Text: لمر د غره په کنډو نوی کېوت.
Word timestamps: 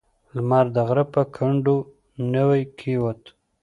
لمر 0.35 0.65
د 0.75 0.77
غره 0.87 1.05
په 1.13 1.21
کنډو 1.35 1.77
نوی 2.35 2.61
کېوت. 2.79 3.21